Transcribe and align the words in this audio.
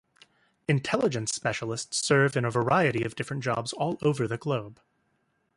Intelligence 0.67 1.31
specialists 1.31 2.03
serve 2.03 2.35
in 2.35 2.43
a 2.43 2.49
variety 2.49 3.03
of 3.03 3.13
different 3.13 3.43
jobs 3.43 3.71
all 3.71 3.99
over 4.01 4.27
the 4.27 4.35
globe. 4.35 4.81